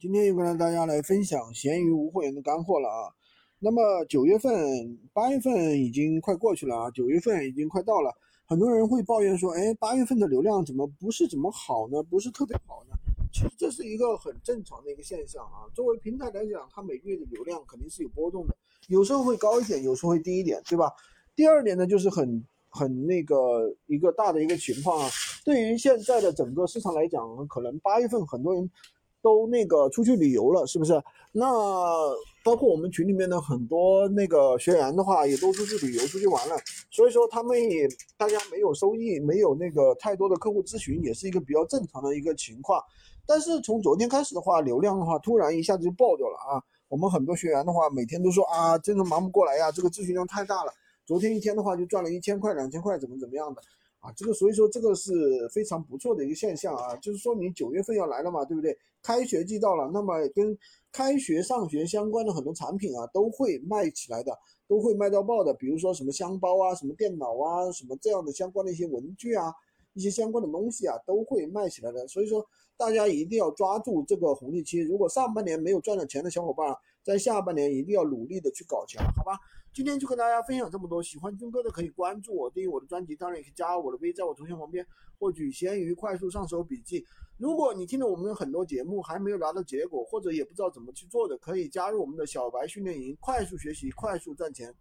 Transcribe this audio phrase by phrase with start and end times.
[0.00, 3.10] 今天又跟大家来分享闲鱼无货源的干货了啊。
[3.58, 8.14] 那么九月份、八月份已经快过去了啊，九月份已经快到了。
[8.46, 12.00] 很多人会抱怨说，哎，八月份的流量怎么不是怎么好呢？
[12.00, 12.94] 不是特别好呢？
[13.32, 15.66] 其实这是一个很正常的一个现象啊。
[15.74, 18.56] 作为平台来讲，它每个月的流量肯定是有波动的，
[18.86, 20.92] 有时候会高一点，有时候会低一点，对吧？
[21.34, 25.10] 第二点呢，就是很很那个一个大的一个情况啊。
[25.44, 28.70] 对于现在的整个市场来讲，可能八月份很多人。
[29.22, 31.02] 都那个出去旅游了，是不是？
[31.32, 31.46] 那
[32.42, 36.56] 包括我们群里面的很多那个学员的话，也都出去旅游、出去玩了。
[36.90, 42.82] 所以说他们也大家没有收益，没有那个太多的客户咨询，也是一个比较正常的一个情况。
[43.26, 46.62] 但是从昨天开始的话，流量的话突然一下子就爆掉了啊！
[46.88, 50.72] 我们很多学员的话，每天都说啊，真的忙不过来呀，这个咨询量太大了。
[51.04, 53.60] 昨天一天的话就赚了一千块、两千块，怎么怎么样的。
[54.00, 55.12] 啊，这个所以说这个是
[55.52, 58.76] 非常不错的一个现象啊，就是说明九月份要来了嘛，对不对？
[59.02, 60.56] 开学季到了，那么跟
[60.92, 64.32] 开学上学相关的很多产品啊，都会卖起来的，
[64.68, 65.52] 都会卖到爆的。
[65.54, 69.52] 比如说什么箱包啊，什么电脑啊，什么这样的相关的一些文具啊，
[69.98, 72.06] 一些相关的东西啊，都会卖起来的。
[72.06, 72.46] 所以说
[72.76, 74.78] 大家一定要抓住这个红利期。
[74.78, 79.36] 如果上半年没有赚到钱的小伙伴，在下半年一定要努力的去搞钱，好吧？
[79.74, 84.86] 今天就跟大家分享这么多，喜欢军哥的可以关注我，订阅我的专辑，当然也可以加我的微，在我头像旁边
[85.18, 87.04] 获取闲鱼快速上手笔记。
[87.36, 94.72] 如果你听了我们很多节目还没有拿到结果，或者也不知道怎么去做的，可以加入我们的小白训练营，快速学习，快速赚钱。